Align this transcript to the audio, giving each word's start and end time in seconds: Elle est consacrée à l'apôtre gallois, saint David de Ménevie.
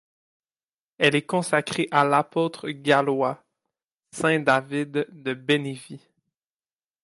Elle 0.97 1.13
est 1.15 1.27
consacrée 1.27 1.87
à 1.91 2.03
l'apôtre 2.03 2.71
gallois, 2.71 3.43
saint 4.11 4.39
David 4.39 5.05
de 5.11 5.35
Ménevie. 5.47 6.01